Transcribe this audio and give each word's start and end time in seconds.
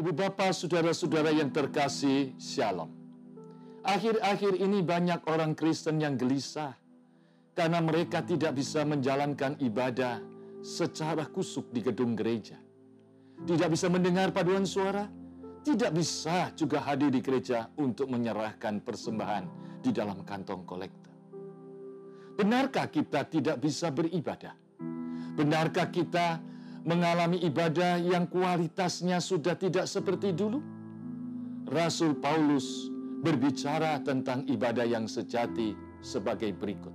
Ibu 0.00 0.16
Bapak, 0.16 0.56
saudara-saudara 0.56 1.28
yang 1.28 1.52
terkasih, 1.52 2.32
Shalom. 2.40 2.88
Akhir-akhir 3.84 4.56
ini 4.56 4.80
banyak 4.80 5.28
orang 5.28 5.52
Kristen 5.52 6.00
yang 6.00 6.16
gelisah 6.16 6.72
karena 7.52 7.84
mereka 7.84 8.24
tidak 8.24 8.56
bisa 8.56 8.80
menjalankan 8.88 9.60
ibadah 9.60 10.24
secara 10.64 11.28
kusuk 11.28 11.68
di 11.68 11.84
gedung 11.84 12.16
gereja. 12.16 12.56
Tidak 13.44 13.68
bisa 13.68 13.92
mendengar 13.92 14.32
paduan 14.32 14.64
suara, 14.64 15.04
tidak 15.60 15.92
bisa 15.92 16.48
juga 16.56 16.80
hadir 16.80 17.12
di 17.12 17.20
gereja 17.20 17.68
untuk 17.76 18.08
menyerahkan 18.08 18.80
persembahan 18.80 19.44
di 19.84 19.92
dalam 19.92 20.24
kantong 20.24 20.64
kolektor. 20.64 21.12
Benarkah 22.40 22.88
kita 22.88 23.28
tidak 23.28 23.60
bisa 23.60 23.92
beribadah? 23.92 24.56
Benarkah 25.36 25.92
kita 25.92 26.40
mengalami 26.84 27.40
ibadah 27.44 28.00
yang 28.00 28.24
kualitasnya 28.28 29.20
sudah 29.20 29.56
tidak 29.56 29.84
seperti 29.84 30.32
dulu? 30.32 30.60
Rasul 31.70 32.18
Paulus 32.18 32.90
berbicara 33.20 34.00
tentang 34.00 34.48
ibadah 34.48 34.88
yang 34.88 35.04
sejati 35.06 35.76
sebagai 36.00 36.50
berikut. 36.56 36.92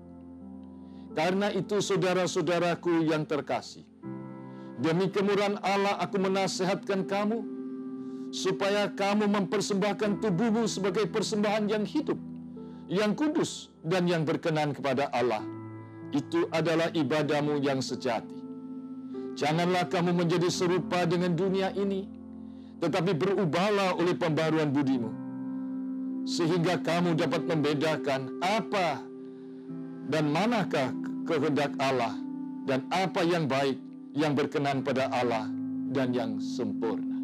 Karena 1.15 1.47
itu 1.53 1.79
saudara-saudaraku 1.79 3.07
yang 3.07 3.23
terkasih, 3.23 3.87
demi 4.83 5.07
kemurahan 5.07 5.55
Allah 5.63 5.95
aku 6.03 6.19
menasehatkan 6.19 7.07
kamu, 7.07 7.39
supaya 8.35 8.91
kamu 8.91 9.31
mempersembahkan 9.31 10.19
tubuhmu 10.19 10.67
sebagai 10.67 11.07
persembahan 11.07 11.71
yang 11.71 11.87
hidup, 11.87 12.19
yang 12.91 13.15
kudus, 13.15 13.71
dan 13.79 14.11
yang 14.11 14.27
berkenan 14.27 14.75
kepada 14.75 15.07
Allah. 15.15 15.39
Itu 16.11 16.51
adalah 16.51 16.91
ibadahmu 16.91 17.63
yang 17.63 17.79
sejati. 17.79 18.44
Janganlah 19.35 19.91
kamu 19.91 20.15
menjadi 20.15 20.47
serupa 20.47 21.03
dengan 21.03 21.35
dunia 21.35 21.75
ini, 21.75 22.07
tetapi 22.79 23.11
berubahlah 23.11 23.99
oleh 23.99 24.15
pembaruan 24.15 24.71
budimu, 24.71 25.11
sehingga 26.23 26.79
kamu 26.79 27.19
dapat 27.19 27.43
membedakan 27.43 28.39
apa 28.39 29.03
dan 30.07 30.31
manakah 30.31 30.95
kehendak 31.27 31.75
Allah 31.83 32.15
dan 32.63 32.87
apa 32.95 33.27
yang 33.27 33.43
baik 33.43 33.75
yang 34.15 34.31
berkenan 34.31 34.79
pada 34.79 35.11
Allah 35.11 35.51
dan 35.91 36.15
yang 36.15 36.39
sempurna. 36.39 37.19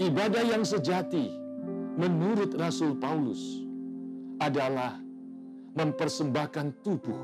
Ibadah 0.00 0.56
yang 0.56 0.64
sejati 0.64 1.28
menurut 2.00 2.56
Rasul 2.56 2.96
Paulus 2.96 3.60
adalah 4.40 4.96
mempersembahkan 5.76 6.80
tubuh, 6.80 7.20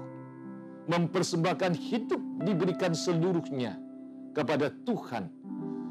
mempersembahkan 0.93 1.73
hidup 1.73 2.28
diberikan 2.43 2.95
seluruhnya 2.95 3.79
kepada 4.35 4.71
Tuhan 4.87 5.27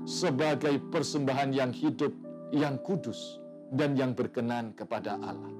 sebagai 0.07 0.79
persembahan 0.87 1.51
yang 1.51 1.71
hidup, 1.75 2.15
yang 2.55 2.79
kudus, 2.79 3.43
dan 3.75 3.99
yang 3.99 4.15
berkenan 4.15 4.71
kepada 4.71 5.19
Allah. 5.19 5.51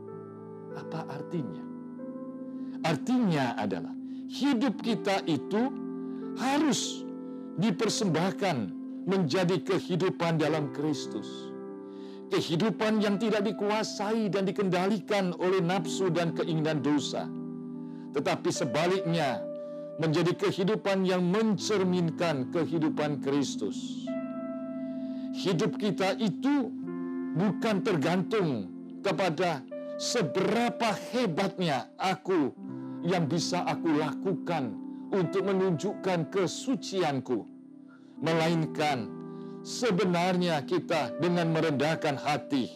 Apa 0.80 1.04
artinya? 1.12 1.64
Artinya 2.88 3.60
adalah 3.60 3.92
hidup 4.32 4.80
kita 4.80 5.26
itu 5.28 5.68
harus 6.40 7.04
dipersembahkan 7.58 8.58
menjadi 9.08 9.58
kehidupan 9.64 10.40
dalam 10.40 10.72
Kristus. 10.72 11.28
Kehidupan 12.28 13.00
yang 13.00 13.16
tidak 13.16 13.48
dikuasai 13.48 14.28
dan 14.28 14.44
dikendalikan 14.44 15.32
oleh 15.40 15.64
nafsu 15.64 16.12
dan 16.12 16.36
keinginan 16.36 16.84
dosa. 16.84 17.24
Tetapi 18.12 18.52
sebaliknya 18.52 19.47
menjadi 19.98 20.34
kehidupan 20.38 21.06
yang 21.06 21.26
mencerminkan 21.26 22.54
kehidupan 22.54 23.22
Kristus. 23.22 24.06
Hidup 25.38 25.78
kita 25.78 26.18
itu 26.18 26.70
bukan 27.38 27.82
tergantung 27.86 28.70
kepada 29.02 29.62
seberapa 29.98 30.94
hebatnya 31.14 31.90
aku 31.98 32.54
yang 33.06 33.26
bisa 33.26 33.66
aku 33.66 33.98
lakukan 33.98 34.74
untuk 35.14 35.46
menunjukkan 35.46 36.30
kesucianku, 36.34 37.46
melainkan 38.22 39.10
sebenarnya 39.66 40.62
kita 40.66 41.16
dengan 41.22 41.54
merendahkan 41.54 42.18
hati, 42.18 42.70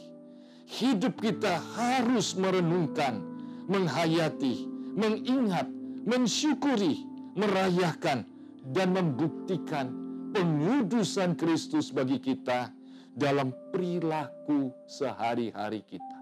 hidup 0.70 1.18
kita 1.20 1.60
harus 1.78 2.34
merenungkan, 2.38 3.22
menghayati, 3.68 4.66
mengingat, 4.96 5.68
mensyukuri, 6.08 7.11
merayakan, 7.36 8.28
dan 8.62 8.94
membuktikan 8.94 9.90
pengudusan 10.32 11.34
Kristus 11.34 11.90
bagi 11.90 12.22
kita 12.22 12.70
dalam 13.12 13.52
perilaku 13.74 14.70
sehari-hari 14.86 15.82
kita. 15.84 16.20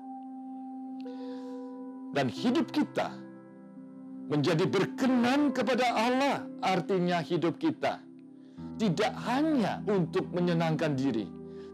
Dan 2.09 2.25
hidup 2.25 2.73
kita 2.73 3.13
menjadi 4.31 4.65
berkenan 4.65 5.53
kepada 5.53 5.85
Allah, 5.93 6.47
artinya 6.63 7.21
hidup 7.21 7.61
kita 7.61 8.01
tidak 8.79 9.13
hanya 9.29 9.83
untuk 9.85 10.25
menyenangkan 10.33 10.95
diri, 10.95 11.27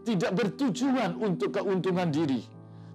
tidak 0.04 0.36
bertujuan 0.36 1.16
untuk 1.16 1.56
keuntungan 1.56 2.12
diri, 2.12 2.44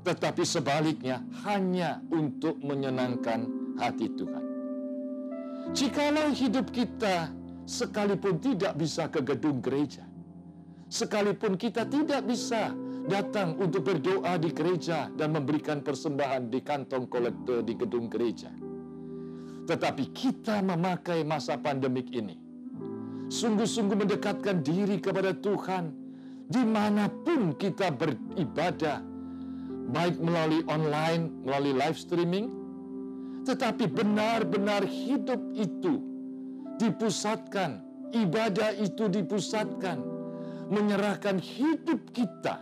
tetapi 0.06 0.44
sebaliknya 0.46 1.24
hanya 1.48 2.04
untuk 2.14 2.60
menyenangkan 2.62 3.48
hati 3.80 4.12
Tuhan. 4.14 4.51
Jikalau 5.72 6.36
hidup 6.36 6.68
kita 6.76 7.32
sekalipun 7.64 8.44
tidak 8.44 8.76
bisa 8.76 9.08
ke 9.08 9.24
gedung 9.24 9.64
gereja, 9.64 10.04
sekalipun 10.92 11.56
kita 11.56 11.88
tidak 11.88 12.28
bisa 12.28 12.76
datang 13.08 13.56
untuk 13.56 13.88
berdoa 13.88 14.36
di 14.36 14.52
gereja 14.52 15.08
dan 15.16 15.32
memberikan 15.32 15.80
persembahan 15.80 16.52
di 16.52 16.60
kantong 16.60 17.08
kolektor 17.08 17.64
di 17.64 17.74
gedung 17.80 18.12
gereja. 18.12 18.52
Tetapi 19.64 20.12
kita 20.12 20.60
memakai 20.60 21.24
masa 21.24 21.56
pandemik 21.56 22.12
ini, 22.12 22.36
sungguh-sungguh 23.32 23.96
mendekatkan 23.96 24.60
diri 24.60 25.00
kepada 25.00 25.32
Tuhan 25.32 25.96
di 26.52 26.68
mana 26.68 27.08
pun 27.08 27.56
kita 27.56 27.96
beribadah, 27.96 29.00
baik 29.96 30.20
melalui 30.20 30.68
online, 30.68 31.32
melalui 31.48 31.80
live 31.80 31.96
streaming, 31.96 32.61
tetapi 33.42 33.90
benar-benar 33.90 34.86
hidup 34.86 35.42
itu 35.58 36.02
dipusatkan, 36.78 37.82
ibadah 38.14 38.74
itu 38.78 39.10
dipusatkan, 39.10 39.98
menyerahkan 40.70 41.42
hidup 41.42 42.14
kita 42.14 42.62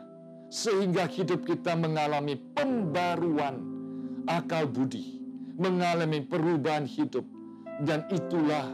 sehingga 0.49 1.05
hidup 1.05 1.45
kita 1.45 1.75
mengalami 1.75 2.39
pembaruan 2.55 3.59
akal 4.25 4.65
budi, 4.65 5.19
mengalami 5.59 6.23
perubahan 6.25 6.87
hidup, 6.87 7.27
dan 7.83 8.07
itulah 8.09 8.65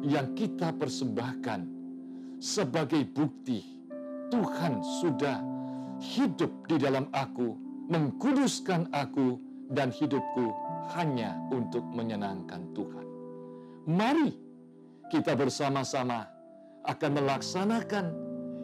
yang 0.00 0.32
kita 0.32 0.72
persembahkan 0.74 1.68
sebagai 2.40 3.04
bukti 3.04 3.60
Tuhan 4.32 4.80
sudah 5.04 5.44
hidup 6.00 6.50
di 6.66 6.80
dalam 6.80 7.04
aku, 7.12 7.52
mengkuduskan 7.92 8.88
aku, 8.96 9.36
dan 9.70 9.92
hidupku 9.92 10.69
hanya 10.96 11.36
untuk 11.50 11.84
menyenangkan 11.90 12.70
Tuhan. 12.72 13.06
Mari 13.90 14.30
kita 15.10 15.34
bersama-sama 15.34 16.24
akan 16.86 17.10
melaksanakan 17.20 18.06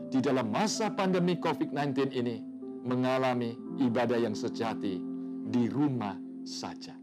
di 0.09 0.22
dalam 0.22 0.49
masa 0.49 0.88
pandemi 0.94 1.37
COVID-19 1.37 2.15
ini 2.15 2.37
mengalami 2.87 3.59
ibadah 3.82 4.16
yang 4.16 4.38
sejati 4.38 5.03
di 5.51 5.66
rumah 5.66 6.15
saja. 6.47 6.95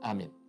Amin. 0.00 0.39